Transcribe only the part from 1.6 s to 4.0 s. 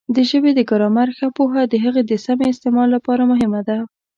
د هغې د سمې استعمال لپاره مهمه ده.